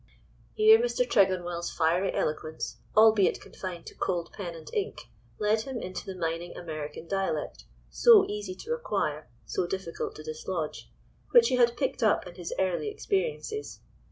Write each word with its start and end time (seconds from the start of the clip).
Here, 0.55 0.79
Mr. 0.79 1.07
Tregonwell's 1.07 1.69
fiery 1.69 2.11
eloquence, 2.11 2.77
albeit 2.97 3.39
confined 3.39 3.85
to 3.85 3.93
cold 3.93 4.33
pen 4.33 4.55
and 4.55 4.67
ink, 4.73 5.03
led 5.37 5.61
him 5.61 5.79
into 5.79 6.07
the 6.07 6.15
mining 6.15 6.57
American 6.57 7.07
dialect, 7.07 7.65
so 7.91 8.25
easy 8.27 8.55
to 8.55 8.73
acquire, 8.73 9.29
so 9.45 9.67
difficult 9.67 10.15
to 10.15 10.23
dislodge—which 10.23 11.49
he 11.49 11.55
had 11.57 11.77
picked 11.77 12.01
up 12.01 12.25
in 12.25 12.33
his 12.33 12.51
early 12.57 12.87
experiences. 12.89 13.81